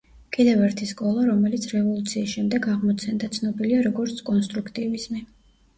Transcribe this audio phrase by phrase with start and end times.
[0.35, 5.25] კიდევ ერთი სკოლა, რომელიც რევოლუციის შემდეგ აღმოცენდა, ცნობილია როგორც კონსტრუქტივიზმი.